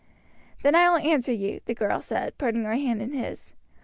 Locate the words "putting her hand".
2.39-3.03